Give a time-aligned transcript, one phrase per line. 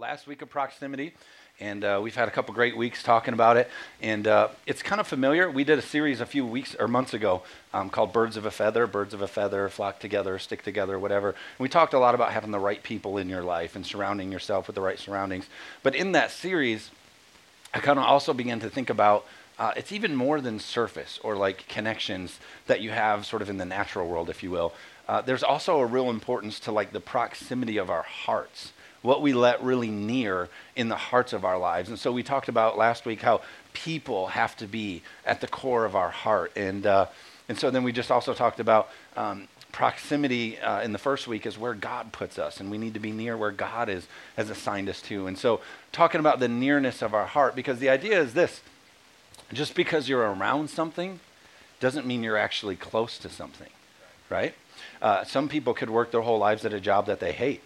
[0.00, 1.12] last week of proximity,
[1.60, 3.68] and uh, we've had a couple great weeks talking about it.
[4.00, 5.50] And uh, it's kind of familiar.
[5.50, 7.42] We did a series a few weeks or months ago
[7.74, 8.86] um, called Birds of a Feather.
[8.86, 11.28] Birds of a Feather flock together, stick together, whatever.
[11.28, 14.32] And we talked a lot about having the right people in your life and surrounding
[14.32, 15.50] yourself with the right surroundings.
[15.82, 16.90] But in that series,
[17.74, 19.26] I kind of also began to think about
[19.58, 23.58] uh, it's even more than surface or like connections that you have sort of in
[23.58, 24.72] the natural world, if you will.
[25.06, 28.72] Uh, there's also a real importance to like the proximity of our hearts
[29.02, 31.88] what we let really near in the hearts of our lives.
[31.88, 33.40] And so we talked about last week how
[33.72, 36.52] people have to be at the core of our heart.
[36.56, 37.06] And, uh,
[37.48, 41.46] and so then we just also talked about um, proximity uh, in the first week
[41.46, 44.50] is where God puts us, and we need to be near where God is, has
[44.50, 45.26] assigned us to.
[45.26, 45.60] And so
[45.92, 48.60] talking about the nearness of our heart, because the idea is this
[49.52, 51.20] just because you're around something
[51.80, 53.70] doesn't mean you're actually close to something,
[54.28, 54.54] right?
[55.00, 57.62] Uh, some people could work their whole lives at a job that they hate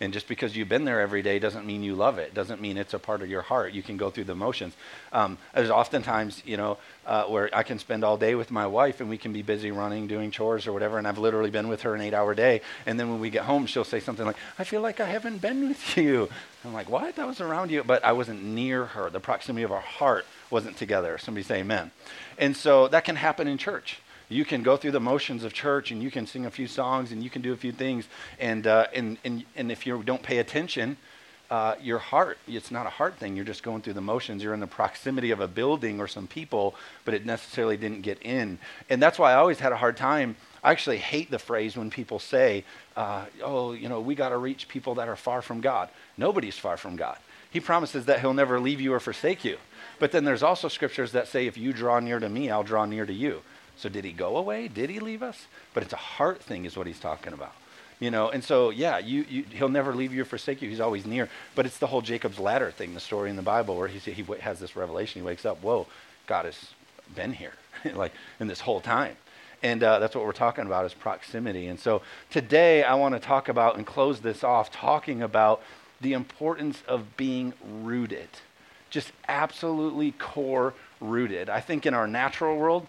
[0.00, 2.32] and just because you've been there every day doesn't mean you love it.
[2.32, 3.72] Doesn't mean it's a part of your heart.
[3.72, 4.74] You can go through the motions.
[5.12, 9.00] Um, there's oftentimes, you know, uh, where I can spend all day with my wife
[9.00, 10.98] and we can be busy running, doing chores or whatever.
[10.98, 12.60] And I've literally been with her an eight-hour day.
[12.86, 15.38] And then when we get home, she'll say something like, "I feel like I haven't
[15.38, 16.28] been with you."
[16.64, 17.16] I'm like, "What?
[17.16, 19.10] That was around you, but I wasn't near her.
[19.10, 21.90] The proximity of our heart wasn't together." Somebody say Amen.
[22.38, 25.90] And so that can happen in church you can go through the motions of church
[25.90, 28.06] and you can sing a few songs and you can do a few things.
[28.38, 30.96] And, uh, and, and, and if you don't pay attention,
[31.50, 33.34] uh, your heart, it's not a heart thing.
[33.34, 34.42] You're just going through the motions.
[34.42, 36.74] You're in the proximity of a building or some people,
[37.06, 38.58] but it necessarily didn't get in.
[38.90, 40.36] And that's why I always had a hard time.
[40.62, 42.64] I actually hate the phrase when people say,
[42.96, 45.88] uh, oh, you know, we got to reach people that are far from God.
[46.18, 47.16] Nobody's far from God.
[47.50, 49.56] He promises that he'll never leave you or forsake you.
[49.98, 52.84] But then there's also scriptures that say, if you draw near to me, I'll draw
[52.84, 53.40] near to you.
[53.78, 54.68] So did he go away?
[54.68, 55.46] Did he leave us?
[55.72, 57.52] But it's a heart thing, is what he's talking about.
[58.00, 60.68] You know, and so yeah, you, you, he'll never leave you or forsake you.
[60.68, 61.28] He's always near.
[61.54, 64.22] But it's the whole Jacob's ladder thing, the story in the Bible where he he
[64.40, 65.20] has this revelation.
[65.20, 65.86] He wakes up, whoa,
[66.26, 66.72] God has
[67.14, 67.54] been here,
[67.94, 69.16] like in this whole time.
[69.62, 71.66] And uh, that's what we're talking about is proximity.
[71.66, 75.62] And so today I want to talk about and close this off talking about
[76.00, 77.52] the importance of being
[77.82, 78.28] rooted,
[78.90, 81.48] just absolutely core rooted.
[81.48, 82.86] I think in our natural world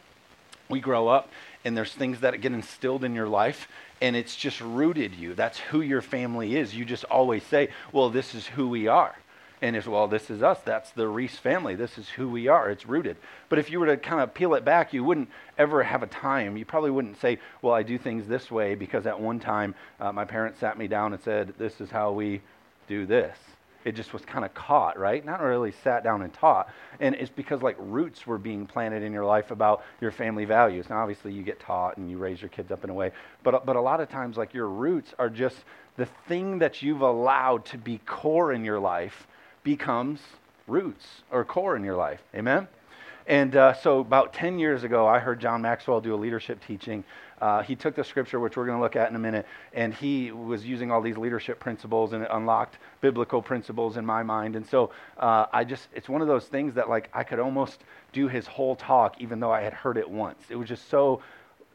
[0.70, 1.30] we grow up
[1.66, 3.68] and there's things that get instilled in your life
[4.02, 5.34] and it's just rooted you.
[5.34, 6.74] That's who your family is.
[6.74, 9.16] You just always say, well, this is who we are.
[9.62, 10.62] And it's, well, this is us.
[10.64, 11.76] That's the Reese family.
[11.76, 12.70] This is who we are.
[12.70, 13.18] It's rooted.
[13.50, 16.08] But if you were to kind of peel it back, you wouldn't ever have a
[16.08, 16.56] time.
[16.56, 20.14] You probably wouldn't say, well, I do things this way because at one time uh,
[20.14, 22.42] my parents sat me down and said, this is how we
[22.88, 23.36] do this
[23.86, 25.24] it just was kind of caught, right?
[25.26, 26.70] Not really sat down and taught.
[27.00, 30.90] And it's because like roots were being planted in your life about your family values.
[30.90, 33.12] Now, obviously, you get taught and you raise your kids up in a way,
[33.44, 35.58] but but a lot of times, like your roots are just
[35.98, 39.28] the thing that you've allowed to be core in your life
[39.64, 40.22] becomes
[40.68, 42.22] roots or core in your life.
[42.36, 42.68] Amen.
[43.28, 47.04] And uh, so, about 10 years ago, I heard John Maxwell do a leadership teaching.
[47.42, 49.94] Uh, he took the scripture, which we're going to look at in a minute, and
[49.94, 54.56] he was using all these leadership principles, and it unlocked biblical principles in my mind.
[54.56, 57.84] And so, uh, I just, it's one of those things that, like, I could almost
[58.12, 60.44] do his whole talk, even though I had heard it once.
[60.50, 61.22] It was just so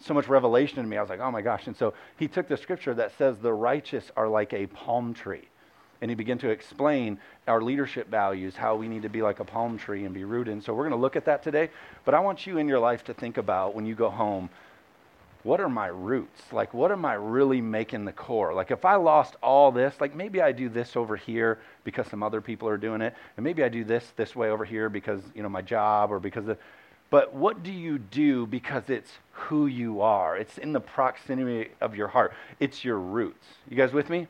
[0.00, 0.98] so much revelation in me.
[0.98, 1.66] I was like, oh my gosh.
[1.66, 5.48] And so he took the scripture that says, the righteous are like a palm tree
[6.04, 9.44] and he began to explain our leadership values, how we need to be like a
[9.44, 10.52] palm tree and be rooted.
[10.52, 11.70] And so we're going to look at that today.
[12.04, 14.50] But I want you in your life to think about when you go home,
[15.44, 16.42] what are my roots?
[16.52, 18.52] Like, what am I really making the core?
[18.52, 22.22] Like, if I lost all this, like maybe I do this over here because some
[22.22, 25.22] other people are doing it, and maybe I do this this way over here because
[25.34, 26.58] you know my job or because of.
[27.08, 30.36] But what do you do because it's who you are?
[30.36, 32.34] It's in the proximity of your heart.
[32.60, 33.46] It's your roots.
[33.70, 34.28] You guys with me?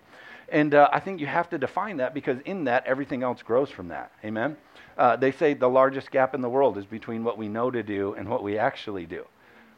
[0.50, 3.70] And uh, I think you have to define that because in that, everything else grows
[3.70, 4.12] from that.
[4.24, 4.56] Amen?
[4.96, 7.82] Uh, they say the largest gap in the world is between what we know to
[7.82, 9.24] do and what we actually do.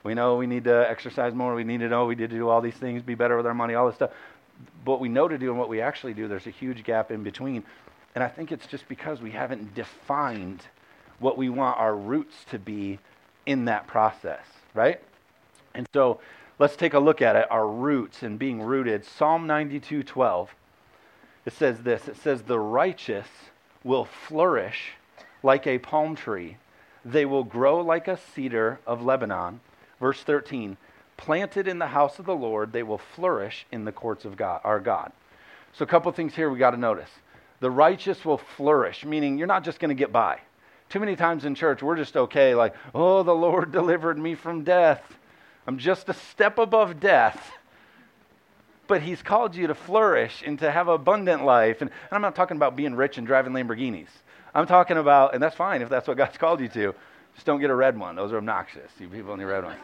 [0.03, 1.55] We know we need to exercise more.
[1.55, 3.55] We need to know we need to do all these things, be better with our
[3.55, 4.11] money, all this stuff.
[4.85, 7.23] What we know to do and what we actually do, there's a huge gap in
[7.23, 7.65] between.
[8.15, 10.63] And I think it's just because we haven't defined
[11.19, 12.99] what we want our roots to be
[13.47, 15.01] in that process, right?
[15.75, 16.21] And so
[16.59, 19.05] let's take a look at it our roots and being rooted.
[19.05, 20.55] Psalm 92 12.
[21.45, 23.29] It says this it says, The righteous
[23.85, 24.93] will flourish
[25.43, 26.57] like a palm tree,
[27.05, 29.61] they will grow like a cedar of Lebanon.
[30.01, 30.77] Verse 13
[31.17, 34.61] Planted in the house of the Lord, they will flourish in the courts of God,
[34.65, 35.13] our God.
[35.73, 37.11] So, a couple things here we got to notice.
[37.61, 40.41] The righteous will flourish, meaning you're not just going to get by.
[40.89, 44.63] Too many times in church, we're just okay, like, oh, the Lord delivered me from
[44.63, 45.03] death.
[45.67, 47.53] I'm just a step above death.
[48.87, 51.81] but He's called you to flourish and to have abundant life.
[51.81, 54.09] And, and I'm not talking about being rich and driving Lamborghinis.
[54.55, 56.95] I'm talking about, and that's fine if that's what God's called you to.
[57.35, 58.17] Just don't get a red one.
[58.17, 58.91] Those are obnoxious.
[58.99, 59.79] You people in the red ones.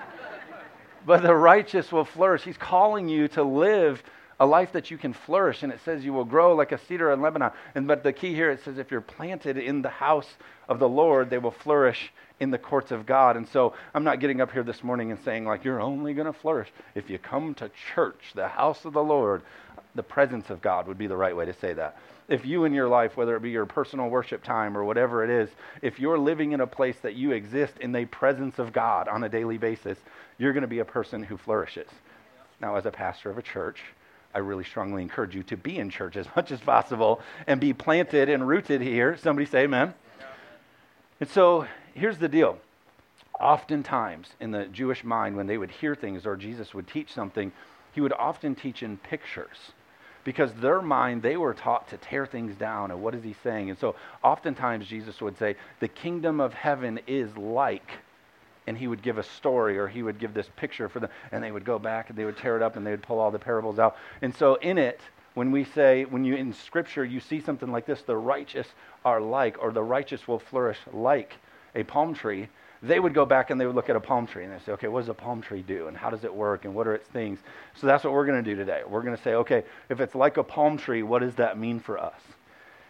[1.04, 2.42] but the righteous will flourish.
[2.42, 4.02] He's calling you to live
[4.40, 5.62] a life that you can flourish.
[5.62, 7.50] And it says you will grow like a cedar in Lebanon.
[7.74, 10.28] And but the key here it says if you're planted in the house
[10.68, 12.12] of the Lord, they will flourish
[12.42, 13.36] in the courts of God.
[13.36, 16.26] And so I'm not getting up here this morning and saying like you're only going
[16.26, 19.42] to flourish if you come to church, the house of the Lord.
[19.94, 21.98] The presence of God would be the right way to say that.
[22.28, 25.30] If you in your life, whether it be your personal worship time or whatever it
[25.30, 25.50] is,
[25.82, 29.22] if you're living in a place that you exist in the presence of God on
[29.22, 29.98] a daily basis,
[30.38, 31.88] you're going to be a person who flourishes.
[32.60, 33.82] Now, as a pastor of a church,
[34.34, 37.72] I really strongly encourage you to be in church as much as possible and be
[37.72, 39.16] planted and rooted here.
[39.18, 39.94] Somebody say amen.
[41.20, 42.58] And so here's the deal.
[43.40, 47.52] Oftentimes in the Jewish mind, when they would hear things or Jesus would teach something,
[47.92, 49.72] he would often teach in pictures
[50.24, 53.70] because their mind they were taught to tear things down and what is he saying
[53.70, 57.90] and so oftentimes jesus would say the kingdom of heaven is like
[58.66, 61.42] and he would give a story or he would give this picture for them and
[61.42, 63.30] they would go back and they would tear it up and they would pull all
[63.30, 65.00] the parables out and so in it
[65.34, 68.68] when we say when you in scripture you see something like this the righteous
[69.04, 71.36] are like or the righteous will flourish like
[71.74, 72.48] a palm tree
[72.84, 74.72] they would go back and they would look at a palm tree and they say
[74.72, 76.94] okay what does a palm tree do and how does it work and what are
[76.94, 77.38] its things
[77.74, 80.14] so that's what we're going to do today we're going to say okay if it's
[80.14, 82.20] like a palm tree what does that mean for us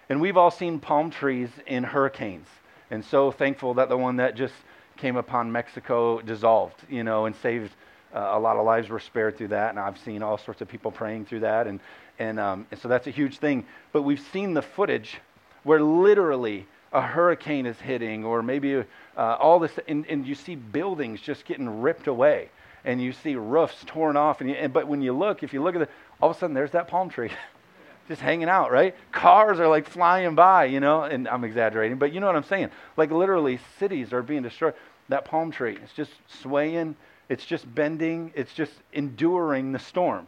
[0.09, 2.49] and we've all seen palm trees in hurricanes
[2.91, 4.55] and so thankful that the one that just
[4.99, 7.73] came upon Mexico dissolved, you know, and saved
[8.15, 9.71] uh, a lot of lives were spared through that.
[9.71, 11.67] And I've seen all sorts of people praying through that.
[11.67, 11.81] And,
[12.19, 13.65] and, um, and so that's a huge thing.
[13.93, 15.19] But we've seen the footage
[15.63, 18.85] where literally a hurricane is hitting, or maybe uh,
[19.17, 22.51] all this, and, and you see buildings just getting ripped away.
[22.85, 24.41] And you see roofs torn off.
[24.41, 25.91] And, you, and but when you look, if you look at it,
[26.21, 27.31] all of a sudden there's that palm tree.
[28.09, 28.95] just hanging out, right?
[29.13, 32.45] Cars are like flying by, you know, and I'm exaggerating, but you know what I'm
[32.45, 32.71] saying.
[32.97, 34.75] Like literally, cities are being destroyed.
[35.09, 36.11] That palm tree, it's just
[36.41, 36.97] swaying,
[37.29, 40.27] it's just bending, it's just enduring the storm.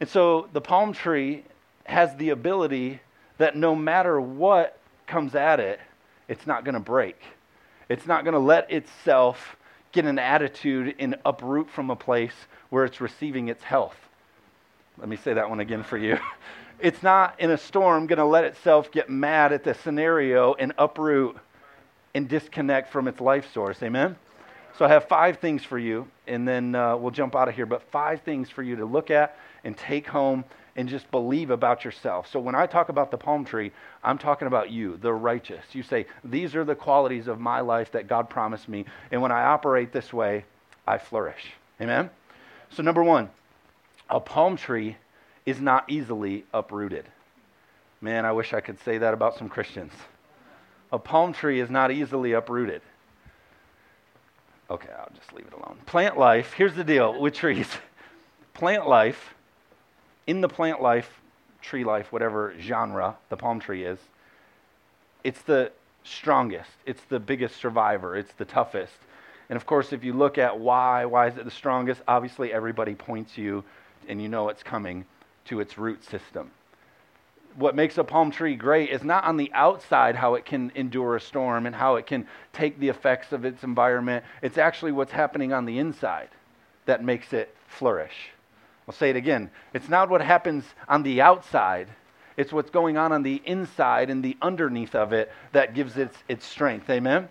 [0.00, 1.44] And so the palm tree
[1.84, 3.00] has the ability
[3.38, 5.80] that no matter what comes at it,
[6.28, 7.20] it's not going to break.
[7.88, 9.56] It's not going to let itself
[9.92, 12.34] get an attitude and uproot from a place
[12.70, 13.96] where it's receiving its health.
[14.98, 16.18] Let me say that one again for you.
[16.80, 20.72] it's not in a storm going to let itself get mad at the scenario and
[20.78, 21.36] uproot
[22.14, 23.82] and disconnect from its life source.
[23.82, 24.16] Amen?
[24.78, 27.66] So I have five things for you, and then uh, we'll jump out of here.
[27.66, 30.44] But five things for you to look at and take home
[30.76, 32.30] and just believe about yourself.
[32.30, 33.72] So when I talk about the palm tree,
[34.02, 35.64] I'm talking about you, the righteous.
[35.72, 38.84] You say, These are the qualities of my life that God promised me.
[39.10, 40.44] And when I operate this way,
[40.86, 41.52] I flourish.
[41.80, 42.10] Amen?
[42.70, 43.30] So, number one,
[44.10, 44.96] a palm tree
[45.46, 47.06] is not easily uprooted.
[48.00, 49.92] Man, I wish I could say that about some Christians.
[50.92, 52.82] A palm tree is not easily uprooted.
[54.70, 55.78] Okay, I'll just leave it alone.
[55.86, 57.68] Plant life, here's the deal with trees.
[58.54, 59.33] plant life,
[60.26, 61.20] in the plant life,
[61.60, 63.98] tree life, whatever genre the palm tree is,
[65.22, 65.72] it's the
[66.04, 68.92] strongest, it's the biggest survivor, it's the toughest.
[69.48, 72.02] And of course, if you look at why, why is it the strongest?
[72.08, 73.64] Obviously, everybody points you,
[74.08, 75.04] and you know it's coming
[75.46, 76.50] to its root system.
[77.56, 81.16] What makes a palm tree great is not on the outside how it can endure
[81.16, 84.24] a storm and how it can take the effects of its environment.
[84.42, 86.30] It's actually what's happening on the inside
[86.86, 88.33] that makes it flourish.
[88.88, 89.50] I'll say it again.
[89.72, 91.88] It's not what happens on the outside,
[92.36, 96.12] it's what's going on on the inside and the underneath of it that gives it
[96.28, 96.90] its strength.
[96.90, 97.28] Amen?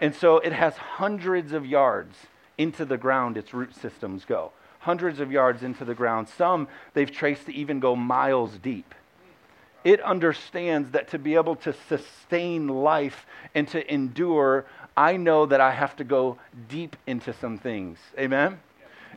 [0.00, 2.16] And so it has hundreds of yards
[2.58, 6.28] into the ground its root systems go hundreds of yards into the ground.
[6.28, 8.94] Some they've traced to even go miles deep.
[9.84, 14.64] It understands that to be able to sustain life and to endure,
[14.96, 17.98] I know that I have to go deep into some things.
[18.18, 18.60] Amen?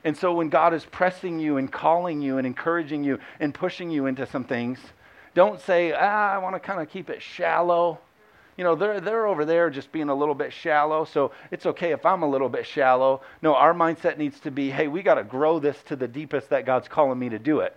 [0.05, 3.91] And so when God is pressing you and calling you and encouraging you and pushing
[3.91, 4.79] you into some things,
[5.33, 7.99] don't say, ah, I want to kind of keep it shallow
[8.57, 11.91] you know, they're, they're over there just being a little bit shallow, so it's okay
[11.91, 13.21] if I'm a little bit shallow.
[13.41, 16.49] No, our mindset needs to be hey, we got to grow this to the deepest
[16.49, 17.75] that God's calling me to do it.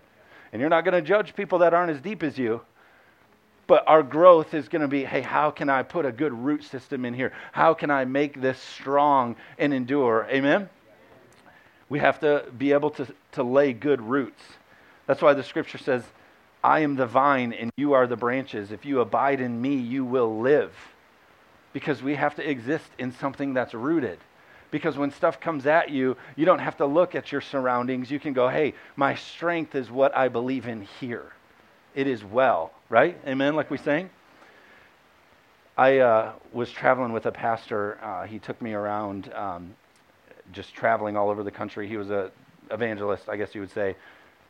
[0.53, 2.61] And you're not going to judge people that aren't as deep as you.
[3.67, 6.63] But our growth is going to be hey, how can I put a good root
[6.63, 7.33] system in here?
[7.53, 10.27] How can I make this strong and endure?
[10.31, 10.71] Amen?
[11.89, 14.43] We have to be able to, to lay good roots.
[15.07, 16.03] That's why the scripture says,
[16.63, 18.73] I am the vine and you are the branches.
[18.73, 20.73] If you abide in me, you will live.
[21.73, 24.19] Because we have to exist in something that's rooted.
[24.71, 28.11] Because when stuff comes at you, you don't have to look at your surroundings.
[28.11, 31.33] You can go, hey, my strength is what I believe in here.
[31.95, 33.19] It is well, right?
[33.27, 34.11] Amen, like we sang?
[35.77, 37.99] I uh, was traveling with a pastor.
[38.03, 39.75] Uh, he took me around um,
[40.53, 41.89] just traveling all over the country.
[41.89, 42.31] He was a
[42.71, 43.97] evangelist, I guess you would say.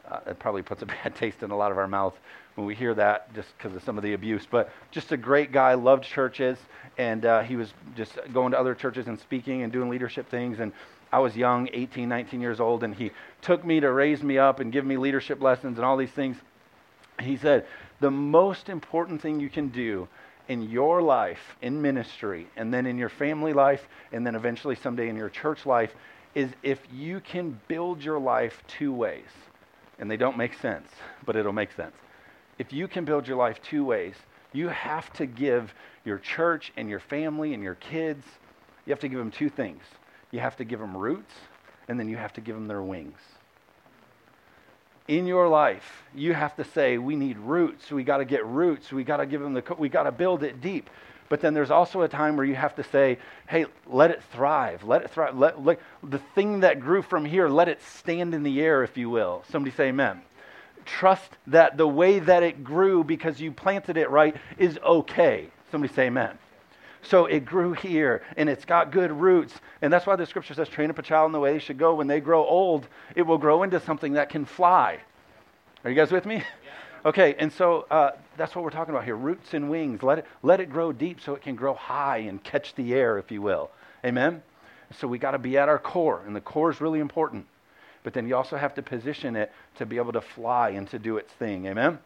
[0.08, 2.14] Uh, it probably puts a bad taste in a lot of our mouth
[2.54, 4.46] when we hear that just because of some of the abuse.
[4.50, 6.58] But just a great guy, loved churches,
[6.96, 10.58] and uh, he was just going to other churches and speaking and doing leadership things.
[10.58, 10.72] And
[11.12, 13.12] I was young, 18, 19 years old, and he
[13.42, 16.36] took me to raise me up and give me leadership lessons and all these things.
[17.20, 17.66] He said,
[18.00, 20.08] The most important thing you can do
[20.48, 25.08] in your life, in ministry, and then in your family life, and then eventually someday
[25.08, 25.94] in your church life,
[26.34, 29.28] is if you can build your life two ways.
[29.98, 30.88] And they don't make sense,
[31.26, 31.94] but it'll make sense
[32.58, 34.14] if you can build your life two ways,
[34.52, 35.72] you have to give
[36.04, 38.24] your church and your family and your kids,
[38.84, 39.82] you have to give them two things.
[40.30, 41.32] You have to give them roots,
[41.88, 43.18] and then you have to give them their wings.
[45.08, 47.90] In your life, you have to say, we need roots.
[47.90, 48.92] We got to get roots.
[48.92, 50.90] We got to give them the, we got to build it deep.
[51.30, 54.84] But then there's also a time where you have to say, hey, let it thrive.
[54.84, 55.36] Let it thrive.
[55.36, 58.96] Let, let, the thing that grew from here, let it stand in the air, if
[58.96, 59.44] you will.
[59.50, 60.22] Somebody say amen
[60.88, 65.48] trust that the way that it grew because you planted it right is okay.
[65.70, 66.38] Somebody say amen.
[67.02, 69.54] So it grew here and it's got good roots.
[69.82, 71.78] And that's why the scripture says, train up a child in the way they should
[71.78, 71.94] go.
[71.94, 74.98] When they grow old, it will grow into something that can fly.
[75.84, 76.36] Are you guys with me?
[76.36, 76.42] Yeah.
[77.04, 80.02] Okay, and so uh, that's what we're talking about here roots and wings.
[80.02, 83.18] Let it, let it grow deep so it can grow high and catch the air,
[83.18, 83.70] if you will.
[84.04, 84.42] Amen?
[84.98, 87.46] So we got to be at our core, and the core is really important
[88.08, 90.98] but then you also have to position it to be able to fly and to
[90.98, 91.66] do its thing.
[91.66, 91.98] Amen?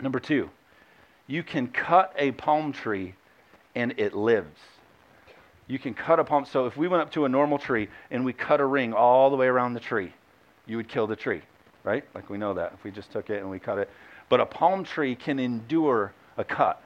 [0.00, 0.50] Number two,
[1.28, 3.14] you can cut a palm tree
[3.78, 4.58] and it lives.
[5.68, 6.44] You can cut a palm.
[6.44, 9.30] So if we went up to a normal tree and we cut a ring all
[9.30, 10.12] the way around the tree,
[10.66, 11.42] you would kill the tree,
[11.84, 12.04] right?
[12.12, 13.88] Like we know that if we just took it and we cut it.
[14.28, 16.82] But a palm tree can endure a cut.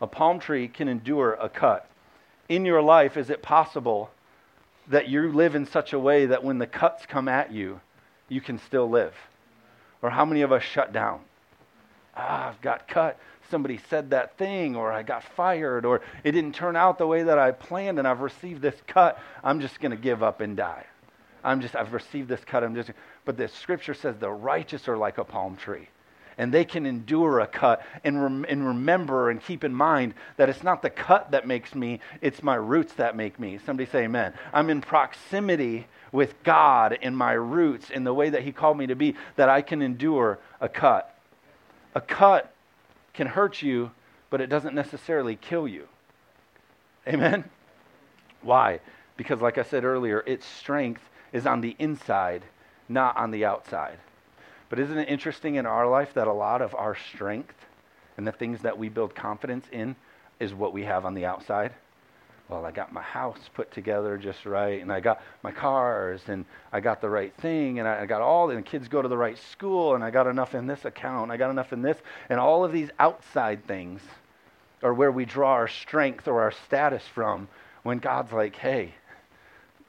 [0.00, 1.90] A palm tree can endure a cut.
[2.48, 4.10] In your life, is it possible
[4.86, 7.80] that you live in such a way that when the cuts come at you,
[8.28, 9.14] you can still live?
[10.00, 11.22] Or how many of us shut down?
[12.16, 13.18] Ah, I've got cut.
[13.50, 17.22] Somebody said that thing, or I got fired, or it didn't turn out the way
[17.22, 19.18] that I planned, and I've received this cut.
[19.42, 20.86] I'm just going to give up and die.
[21.42, 22.64] I'm just, I've received this cut.
[22.64, 22.90] I'm just,
[23.24, 25.88] but the scripture says the righteous are like a palm tree
[26.38, 30.48] and they can endure a cut and, rem- and remember and keep in mind that
[30.48, 33.58] it's not the cut that makes me, it's my roots that make me.
[33.64, 34.32] Somebody say amen.
[34.52, 38.86] I'm in proximity with God in my roots in the way that He called me
[38.86, 41.16] to be, that I can endure a cut.
[41.94, 42.53] A cut
[43.14, 43.90] can hurt you,
[44.30, 45.88] but it doesn't necessarily kill you.
[47.06, 47.44] Amen?
[48.42, 48.80] Why?
[49.16, 51.02] Because, like I said earlier, its strength
[51.32, 52.42] is on the inside,
[52.88, 53.98] not on the outside.
[54.68, 57.54] But isn't it interesting in our life that a lot of our strength
[58.16, 59.94] and the things that we build confidence in
[60.40, 61.72] is what we have on the outside?
[62.54, 66.44] Well, I got my house put together just right, and I got my cars, and
[66.72, 69.16] I got the right thing, and I got all, and the kids go to the
[69.16, 72.38] right school, and I got enough in this account, I got enough in this, and
[72.38, 74.02] all of these outside things
[74.84, 77.48] are where we draw our strength or our status from
[77.82, 78.94] when God's like, hey,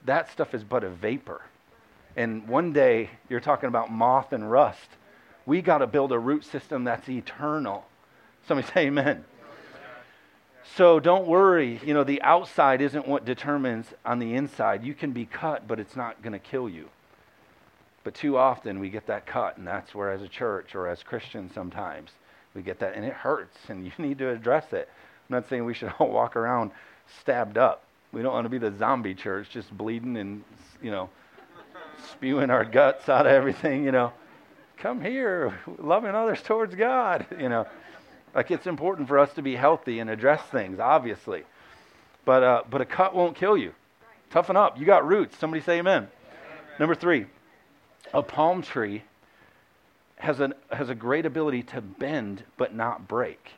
[0.06, 1.44] that stuff is but a vapor.
[2.16, 4.90] And one day, you're talking about moth and rust.
[5.46, 7.86] We got to build a root system that's eternal.
[8.48, 9.24] Somebody say amen.
[10.74, 11.80] So don't worry.
[11.86, 14.84] You know, the outside isn't what determines on the inside.
[14.84, 16.90] You can be cut, but it's not going to kill you.
[18.04, 21.02] But too often we get that cut, and that's where, as a church or as
[21.02, 22.12] Christians, sometimes
[22.54, 24.90] we get that, and it hurts, and you need to address it.
[25.30, 26.72] I'm not saying we should all walk around
[27.22, 27.84] stabbed up.
[28.12, 30.44] We don't want to be the zombie church, just bleeding and,
[30.82, 31.10] you know,
[32.12, 34.14] spewing our guts out of everything, you know.
[34.78, 37.66] Come here, loving others towards God, you know.
[38.36, 41.44] Like it's important for us to be healthy and address things, obviously.
[42.26, 43.74] But, uh, but a cut won't kill you.
[44.30, 44.78] Toughen up.
[44.78, 45.38] You got roots.
[45.38, 45.98] Somebody say amen.
[45.98, 46.10] amen.
[46.80, 47.28] Number three,
[48.14, 49.04] a palm tree
[50.18, 53.52] has, an, has a great ability to bend but not break.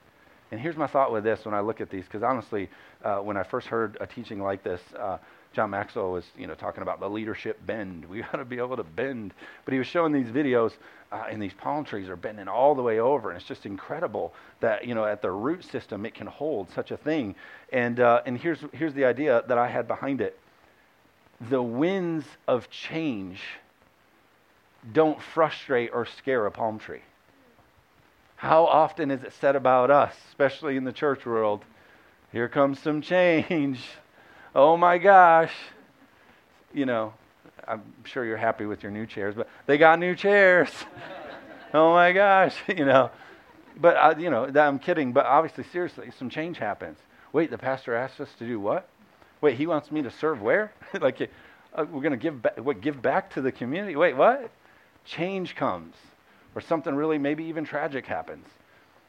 [0.52, 2.70] And here's my thought with this when I look at these, because honestly,
[3.04, 5.18] uh, when I first heard a teaching like this, uh,
[5.58, 8.06] John Maxwell was, you know, talking about the leadership bend.
[8.06, 9.34] We got to be able to bend.
[9.66, 10.72] But he was showing these videos,
[11.12, 14.36] uh, and these palm trees are bending all the way over, and it's just incredible
[14.60, 17.34] that, you know, at the root system it can hold such a thing.
[17.74, 20.38] And uh, and here's here's the idea that I had behind it.
[21.50, 23.42] The winds of change
[24.94, 27.02] don't frustrate or scare a palm tree.
[28.36, 31.66] How often is it said about us, especially in the church world?
[32.32, 33.84] Here comes some change
[34.58, 35.54] oh my gosh,
[36.74, 37.14] you know,
[37.68, 40.70] I'm sure you're happy with your new chairs, but they got new chairs.
[41.74, 43.12] oh my gosh, you know.
[43.80, 46.98] But, uh, you know, I'm kidding, but obviously, seriously, some change happens.
[47.32, 48.90] Wait, the pastor asked us to do what?
[49.40, 50.72] Wait, he wants me to serve where?
[51.00, 53.96] like, uh, we're going to give what, give back to the community?
[53.96, 54.50] Wait, what?
[55.06, 55.96] Change comes,
[56.56, 58.48] or something really, maybe even tragic happens.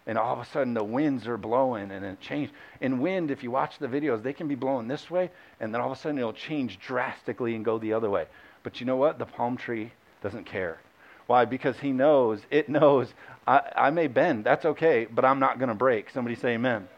[0.09, 2.53] And all of a sudden, the winds are blowing and it changes.
[2.81, 5.83] In wind, if you watch the videos, they can be blowing this way, and then
[5.83, 8.27] all of a sudden, it'll change drastically and go the other way.
[8.63, 9.19] But you know what?
[9.19, 10.79] The palm tree doesn't care.
[11.27, 11.45] Why?
[11.45, 13.13] Because he knows, it knows,
[13.47, 16.09] I, I may bend, that's okay, but I'm not going to break.
[16.09, 16.89] Somebody say amen.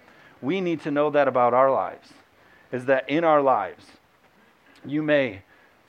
[0.40, 2.08] We need to know that about our lives,
[2.70, 3.84] is that in our lives,
[4.86, 5.42] you may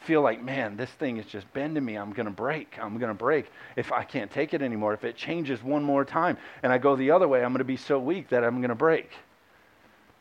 [0.05, 1.95] feel like, man, this thing is just bending me.
[1.95, 2.77] I'm going to break.
[2.81, 4.93] I'm going to break if I can't take it anymore.
[4.93, 7.63] If it changes one more time and I go the other way, I'm going to
[7.63, 9.11] be so weak that I'm going to break.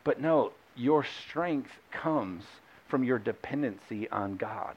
[0.05, 2.45] But no, your strength comes
[2.89, 4.77] from your dependency on God.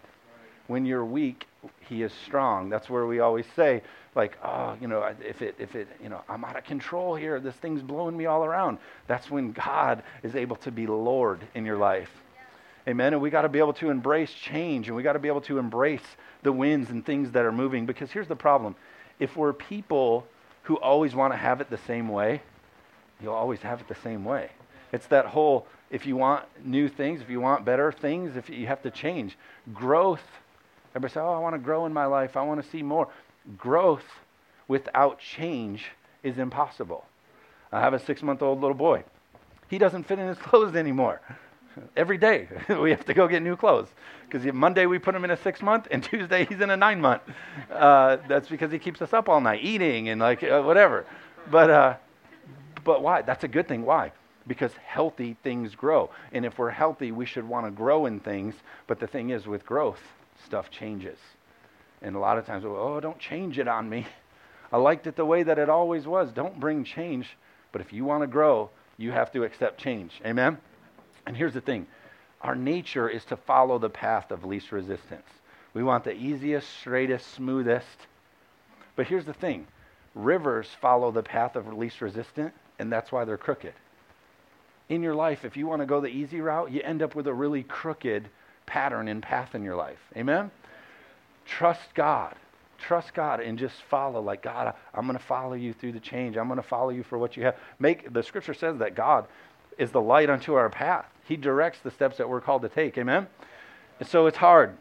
[0.67, 1.45] When you're weak,
[1.81, 2.69] He is strong.
[2.69, 3.81] That's where we always say,
[4.15, 7.39] like, oh, you know, if it, if it, you know, I'm out of control here.
[7.39, 8.77] This thing's blowing me all around.
[9.07, 12.22] That's when God is able to be Lord in your life.
[12.87, 13.13] Amen.
[13.13, 15.41] And we got to be able to embrace change and we got to be able
[15.41, 16.01] to embrace
[16.41, 17.85] the winds and things that are moving.
[17.85, 18.75] Because here's the problem
[19.19, 20.27] if we're people
[20.63, 22.41] who always want to have it the same way,
[23.21, 24.49] you'll always have it the same way.
[24.91, 28.67] It's that whole if you want new things, if you want better things, if you
[28.67, 29.37] have to change.
[29.73, 30.23] Growth.
[30.91, 32.35] Everybody say, Oh, I want to grow in my life.
[32.35, 33.07] I want to see more.
[33.57, 34.05] Growth
[34.67, 35.91] without change
[36.23, 37.05] is impossible.
[37.71, 39.03] I have a six month old little boy.
[39.69, 41.21] He doesn't fit in his clothes anymore.
[41.95, 43.89] Every day we have to go get new clothes
[44.29, 47.01] because Monday we put him in a six month and Tuesday he's in a nine
[47.01, 47.21] month.
[47.71, 51.05] Uh, that's because he keeps us up all night eating and like uh, whatever.
[51.49, 51.95] But uh,
[52.83, 53.21] but why?
[53.21, 53.83] That's a good thing.
[53.85, 54.11] Why?
[54.45, 58.55] Because healthy things grow, and if we're healthy, we should want to grow in things.
[58.87, 60.01] But the thing is, with growth,
[60.43, 61.17] stuff changes,
[62.01, 64.05] and a lot of times, oh, don't change it on me.
[64.71, 66.31] I liked it the way that it always was.
[66.33, 67.37] Don't bring change.
[67.71, 70.19] But if you want to grow, you have to accept change.
[70.25, 70.57] Amen.
[71.25, 71.87] And here's the thing
[72.41, 75.27] our nature is to follow the path of least resistance.
[75.73, 78.07] We want the easiest, straightest, smoothest.
[78.95, 79.67] But here's the thing
[80.13, 83.73] rivers follow the path of least resistance, and that's why they're crooked.
[84.89, 87.27] In your life, if you want to go the easy route, you end up with
[87.27, 88.29] a really crooked
[88.65, 89.99] pattern and path in your life.
[90.15, 90.51] Amen?
[91.45, 92.35] Trust God.
[92.77, 94.21] Trust God and just follow.
[94.21, 96.35] Like, God, I'm going to follow you through the change.
[96.35, 97.55] I'm going to follow you for what you have.
[97.79, 99.25] Make the scripture says that God
[99.77, 101.05] is the light unto our path.
[101.25, 102.97] He directs the steps that we're called to take.
[102.97, 103.27] Amen?
[103.99, 104.75] And so it's hard.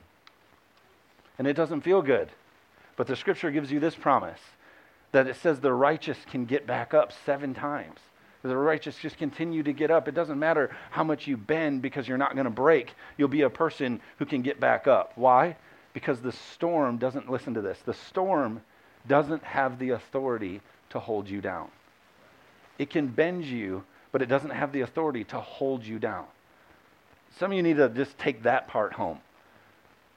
[1.38, 2.28] And it doesn't feel good.
[2.96, 4.40] But the scripture gives you this promise
[5.12, 7.98] that it says the righteous can get back up seven times.
[8.42, 10.09] The righteous just continue to get up.
[10.09, 12.92] It doesn't matter how much you bend because you're not going to break.
[13.16, 15.12] You'll be a person who can get back up.
[15.14, 15.57] Why?
[15.92, 17.78] Because the storm doesn't listen to this.
[17.85, 18.62] The storm
[19.07, 21.70] doesn't have the authority to hold you down.
[22.78, 26.27] It can bend you, but it doesn't have the authority to hold you down.
[27.38, 29.18] Some of you need to just take that part home.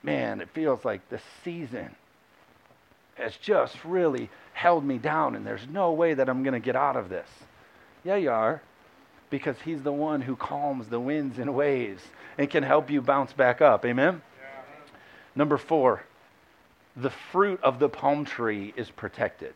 [0.03, 1.95] Man, it feels like the season
[3.15, 6.75] has just really held me down, and there's no way that I'm going to get
[6.75, 7.27] out of this.
[8.03, 8.61] Yeah, you are,
[9.29, 12.03] because He's the one who calms the winds and waves
[12.37, 13.85] and can help you bounce back up.
[13.85, 14.21] Amen?
[14.37, 14.47] Yeah.
[15.35, 16.03] Number four,
[16.97, 19.53] the fruit of the palm tree is protected.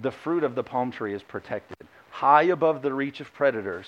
[0.00, 3.86] The fruit of the palm tree is protected high above the reach of predators,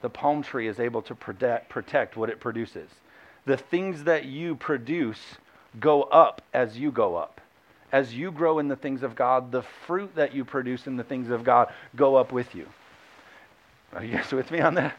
[0.00, 2.88] the palm tree is able to protect, protect what it produces.
[3.44, 5.20] The things that you produce
[5.78, 7.42] go up as you go up.
[7.92, 11.04] As you grow in the things of God, the fruit that you produce in the
[11.04, 12.66] things of God go up with you.
[13.92, 14.96] Are you guys with me on that?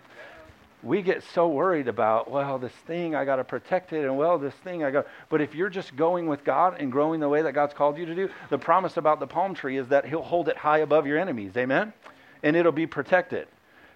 [0.84, 4.38] we get so worried about, well, this thing, I got to protect it, and well,
[4.38, 5.08] this thing, I got.
[5.30, 8.06] But if you're just going with God and growing the way that God's called you
[8.06, 11.08] to do, the promise about the palm tree is that He'll hold it high above
[11.08, 11.58] your enemies.
[11.58, 11.92] Amen?
[12.46, 13.48] And it'll be protected.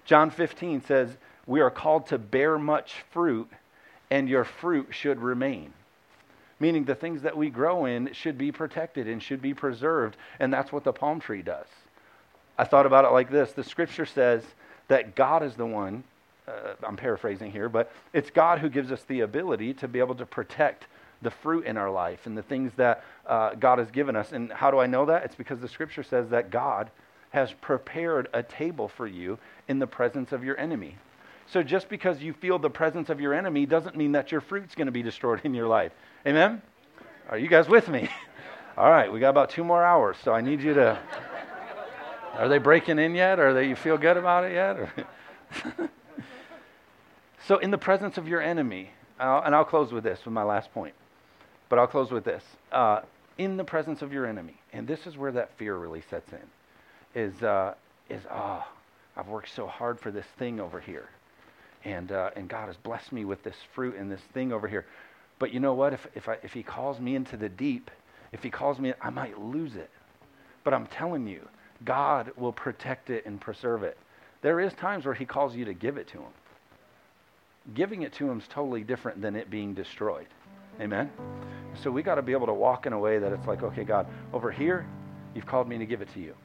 [0.04, 3.48] John 15 says, We are called to bear much fruit,
[4.10, 5.72] and your fruit should remain.
[6.60, 10.52] Meaning the things that we grow in should be protected and should be preserved, and
[10.52, 11.68] that's what the palm tree does.
[12.58, 14.44] I thought about it like this the scripture says
[14.90, 16.04] that God is the one,
[16.48, 20.16] uh, I'm paraphrasing here, but it's God who gives us the ability to be able
[20.16, 20.88] to protect
[21.22, 24.32] the fruit in our life and the things that uh, God has given us.
[24.32, 25.24] And how do I know that?
[25.24, 26.90] It's because the scripture says that God
[27.30, 29.38] has prepared a table for you
[29.68, 30.98] in the presence of your enemy.
[31.48, 34.76] So just because you feel the presence of your enemy doesn't mean that your fruit's
[34.76, 35.92] going to be destroyed in your life.
[36.26, 36.62] Amen?
[37.30, 38.10] Are you guys with me?
[38.78, 41.00] All right, we got about two more hours, so I need you to.
[42.36, 43.40] Are they breaking in yet?
[43.40, 44.90] Or they you feel good about it yet?
[47.48, 50.74] so in the presence of your enemy, and I'll close with this, with my last
[50.74, 50.94] point.
[51.68, 52.44] But I'll close with this.
[52.72, 53.02] Uh,
[53.38, 56.40] in the presence of your enemy, and this is where that fear really sets in,
[57.16, 57.74] is, uh,
[58.10, 58.66] is oh,
[59.16, 61.10] I've worked so hard for this thing over here.
[61.84, 64.86] And, uh, and God has blessed me with this fruit and this thing over here.
[65.40, 65.94] But you know what?
[65.94, 67.90] If, if, I, if He calls me into the deep,
[68.32, 69.90] if He calls me, I might lose it.
[70.64, 71.48] But I'm telling you,
[71.86, 73.98] God will protect it and preserve it.
[74.42, 76.32] There is times where He calls you to give it to Him.
[77.74, 80.28] Giving it to Him is totally different than it being destroyed.
[80.82, 81.10] Amen?
[81.84, 83.84] So we got to be able to walk in a way that it's like, okay,
[83.84, 84.86] God, over here,
[85.34, 86.36] you've called me to give it to you.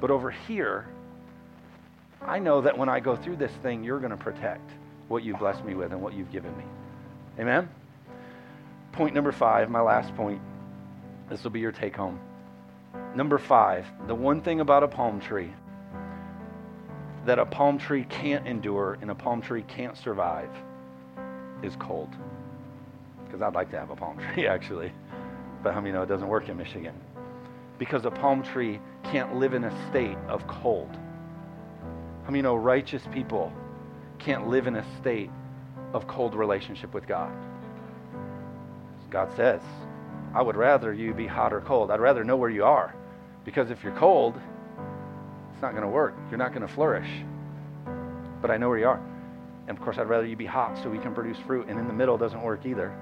[0.00, 0.86] But over here,
[2.20, 4.70] I know that when I go through this thing, you're going to protect
[5.08, 6.64] what you've blessed me with and what you've given me.
[7.38, 7.68] Amen?
[8.92, 10.40] Point number five, my last point.
[11.28, 12.20] This will be your take home.
[13.14, 15.52] Number five, the one thing about a palm tree
[17.26, 20.50] that a palm tree can't endure and a palm tree can't survive
[21.62, 22.10] is cold.
[23.24, 24.92] Because I'd like to have a palm tree, actually.
[25.62, 26.94] But how many know it doesn't work in Michigan?
[27.78, 28.78] Because a palm tree
[29.14, 30.90] can't live in a state of cold.
[32.24, 33.52] How many know righteous people
[34.18, 35.30] can't live in a state
[35.92, 37.32] of cold relationship with God?
[39.10, 39.60] God says,
[40.34, 41.92] I would rather you be hot or cold.
[41.92, 42.92] I'd rather know where you are.
[43.44, 44.34] Because if you're cold,
[45.52, 46.16] it's not going to work.
[46.28, 47.22] You're not going to flourish.
[48.42, 49.00] But I know where you are.
[49.68, 51.68] And of course, I'd rather you be hot so we can produce fruit.
[51.68, 52.92] And in the middle doesn't work either.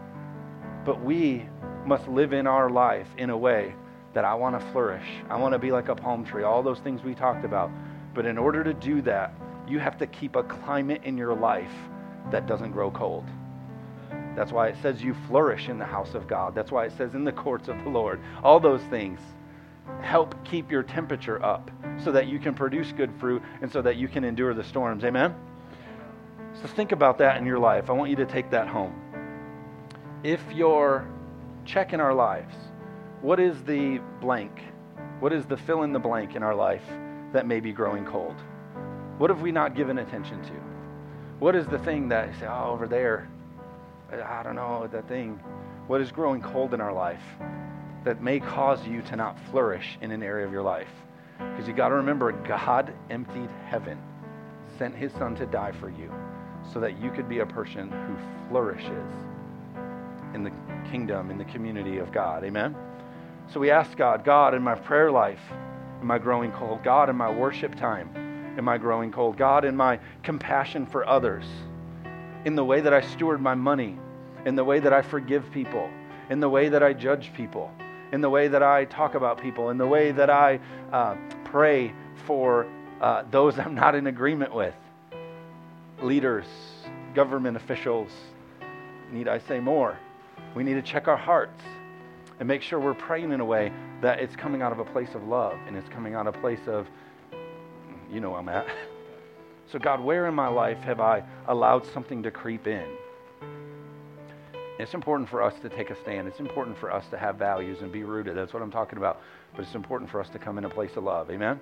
[0.85, 1.49] But we
[1.87, 3.75] must live in our life in a way
[4.15, 5.07] that I want to flourish.
[5.31, 6.43] I want to be like a palm tree.
[6.43, 7.71] All those things we talked about.
[8.15, 9.35] But in order to do that,
[9.67, 11.73] you have to keep a climate in your life
[12.31, 13.25] that doesn't grow cold.
[14.37, 16.55] That's why it says you flourish in the house of God.
[16.55, 18.21] That's why it says in the courts of the Lord.
[18.43, 19.21] All those things
[20.01, 21.71] help keep your temperature up
[22.03, 25.05] so that you can produce good fruit and so that you can endure the storms.
[25.05, 25.35] Amen?
[26.61, 27.91] So think about that in your life.
[27.91, 28.95] I want you to take that home.
[30.23, 31.07] If you're
[31.65, 32.55] checking our lives,
[33.23, 34.61] what is the blank?
[35.21, 36.83] What is the fill in the blank in our life
[37.33, 38.35] that may be growing cold?
[39.19, 40.53] What have we not given attention to?
[41.39, 43.29] What is the thing that you say, oh, over there,
[44.11, 45.39] I don't know, that thing.
[45.87, 47.23] What is growing cold in our life
[48.05, 50.91] that may cause you to not flourish in an area of your life?
[51.39, 53.99] Because you got to remember, God emptied heaven,
[54.79, 56.13] sent his son to die for you
[56.73, 59.13] so that you could be a person who flourishes
[60.35, 60.53] in the
[60.91, 62.43] kingdom, in the community of God.
[62.43, 62.75] Amen?
[63.53, 65.43] So we ask God, God, in my prayer life,
[66.01, 66.83] am I growing cold?
[66.83, 68.09] God, in my worship time,
[68.57, 69.37] am I growing cold?
[69.37, 71.45] God, in my compassion for others,
[72.47, 73.99] in the way that I steward my money,
[74.47, 75.91] in the way that I forgive people,
[76.31, 77.71] in the way that I judge people,
[78.11, 80.59] in the way that I talk about people, in the way that I
[80.91, 81.93] uh, pray
[82.25, 82.67] for
[83.03, 84.75] uh, those I'm not in agreement with,
[86.01, 86.47] leaders,
[87.15, 88.13] government officials.
[89.13, 89.99] Need I say more?
[90.55, 91.63] We need to check our hearts
[92.43, 95.11] and make sure we're praying in a way that it's coming out of a place
[95.15, 96.89] of love and it's coming out of a place of,
[98.11, 98.67] you know, I'm at.
[99.71, 102.85] So, God, where in my life have I allowed something to creep in?
[104.79, 106.29] It's important for us to take a stand.
[106.29, 108.37] It's important for us to have values and be rooted.
[108.37, 109.23] That's what I'm talking about.
[109.55, 111.31] But it's important for us to come in a place of love.
[111.31, 111.59] Amen?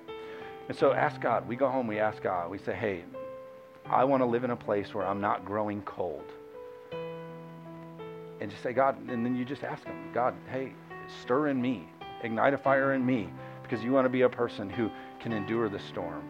[0.67, 1.47] And so ask God.
[1.47, 2.49] We go home, we ask God.
[2.49, 3.05] We say, hey,
[3.85, 6.25] I want to live in a place where I'm not growing cold.
[8.41, 10.73] And just say, God, and then you just ask Him, God, hey,
[11.21, 11.87] stir in me,
[12.23, 13.29] ignite a fire in me,
[13.63, 14.89] because you want to be a person who
[15.21, 16.29] can endure the storm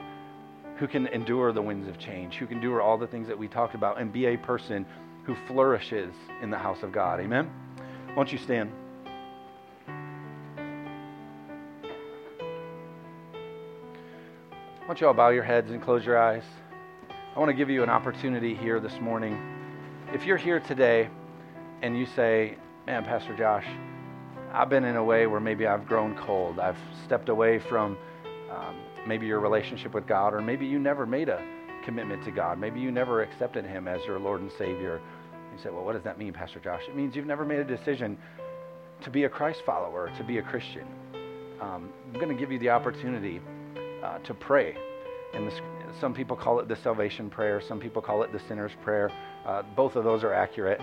[0.81, 3.47] who can endure the winds of change, who can endure all the things that we
[3.47, 4.83] talked about, and be a person
[5.25, 7.19] who flourishes in the house of God.
[7.19, 7.47] Amen?
[8.07, 8.71] Why don't you stand?
[14.79, 16.41] Why don't you all bow your heads and close your eyes?
[17.35, 19.39] I want to give you an opportunity here this morning.
[20.11, 21.09] If you're here today
[21.81, 23.65] and you say, Man, Pastor Josh,
[24.53, 26.59] I've been in a way where maybe I've grown cold.
[26.59, 27.97] I've stepped away from
[28.49, 28.75] um,
[29.07, 31.45] maybe your relationship with God, or maybe you never made a
[31.85, 32.59] commitment to God.
[32.59, 34.99] Maybe you never accepted Him as your Lord and Savior.
[35.53, 36.81] You say, well, what does that mean, Pastor Josh?
[36.87, 38.17] It means you've never made a decision
[39.01, 40.87] to be a Christ follower, to be a Christian.
[41.61, 43.41] Um, I'm going to give you the opportunity
[44.03, 44.75] uh, to pray.
[45.33, 45.61] And this,
[45.99, 49.11] some people call it the salvation prayer, some people call it the sinner's prayer.
[49.45, 50.81] Uh, both of those are accurate.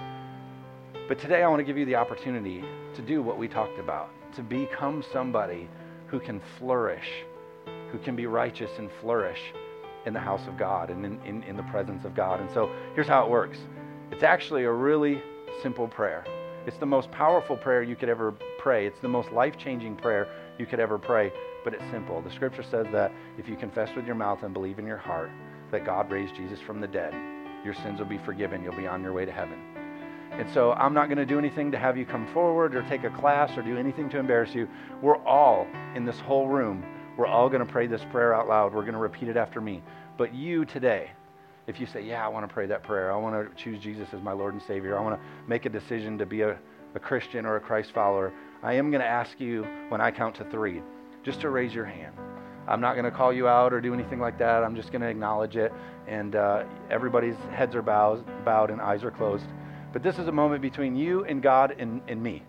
[1.08, 2.62] But today I want to give you the opportunity
[2.94, 5.66] to do what we talked about, to become somebody
[6.06, 7.08] who can flourish,
[7.90, 9.38] who can be righteous and flourish
[10.04, 12.40] in the house of God and in, in, in the presence of God.
[12.40, 13.58] And so here's how it works
[14.12, 15.22] it's actually a really
[15.62, 16.26] simple prayer.
[16.66, 18.86] It's the most powerful prayer you could ever pray.
[18.86, 21.32] It's the most life changing prayer you could ever pray,
[21.64, 22.20] but it's simple.
[22.20, 25.30] The scripture says that if you confess with your mouth and believe in your heart
[25.72, 27.14] that God raised Jesus from the dead,
[27.64, 28.62] your sins will be forgiven.
[28.62, 29.77] You'll be on your way to heaven.
[30.38, 33.03] And so I'm not going to do anything to have you come forward or take
[33.03, 34.68] a class or do anything to embarrass you.
[35.03, 36.85] We're all in this whole room.
[37.16, 38.72] We're all going to pray this prayer out loud.
[38.72, 39.83] We're going to repeat it after me.
[40.16, 41.11] But you today,
[41.66, 44.09] if you say, Yeah, I want to pray that prayer, I want to choose Jesus
[44.12, 46.57] as my Lord and Savior, I want to make a decision to be a,
[46.94, 50.37] a Christian or a Christ follower, I am going to ask you when I count
[50.37, 50.83] to three
[51.24, 52.14] just to raise your hand.
[52.68, 54.62] I'm not going to call you out or do anything like that.
[54.62, 55.72] I'm just going to acknowledge it.
[56.07, 59.46] And uh, everybody's heads are bowed, bowed and eyes are closed.
[59.92, 62.42] But this is a moment between you and God and, and me.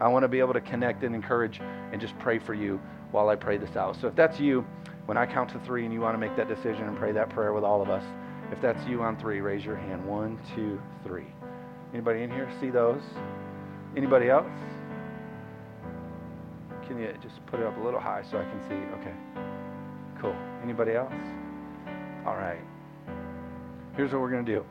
[0.00, 3.28] I want to be able to connect and encourage and just pray for you while
[3.28, 3.96] I pray this out.
[4.00, 4.64] So if that's you,
[5.06, 7.30] when I count to three and you want to make that decision and pray that
[7.30, 8.04] prayer with all of us,
[8.52, 10.06] if that's you on three, raise your hand.
[10.06, 11.26] One, two, three.
[11.92, 13.02] Anybody in here see those?
[13.96, 14.46] Anybody else?
[16.86, 18.74] Can you just put it up a little high so I can see?
[19.00, 19.14] Okay.
[20.20, 20.36] Cool.
[20.62, 21.12] Anybody else?
[22.26, 22.60] All right.
[23.96, 24.64] Here's what we're going to do.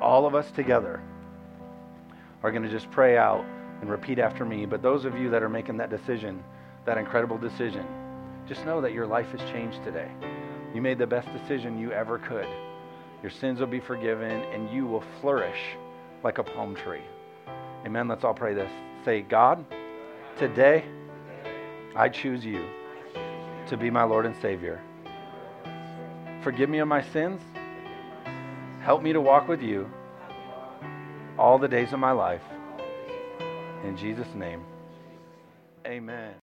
[0.00, 1.00] All of us together
[2.42, 3.44] are going to just pray out
[3.80, 4.66] and repeat after me.
[4.66, 6.42] But those of you that are making that decision,
[6.86, 7.86] that incredible decision,
[8.46, 10.08] just know that your life has changed today.
[10.74, 12.46] You made the best decision you ever could.
[13.22, 15.76] Your sins will be forgiven and you will flourish
[16.22, 17.02] like a palm tree.
[17.84, 18.08] Amen.
[18.08, 18.70] Let's all pray this.
[19.04, 19.64] Say, God,
[20.38, 20.84] today
[21.94, 22.64] I choose you
[23.66, 24.80] to be my Lord and Savior.
[26.42, 27.40] Forgive me of my sins.
[28.82, 29.90] Help me to walk with you
[31.38, 32.42] all the days of my life.
[33.84, 34.62] In Jesus' name,
[35.86, 36.34] amen.